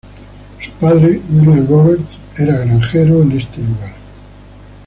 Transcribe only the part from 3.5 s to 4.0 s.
lugar.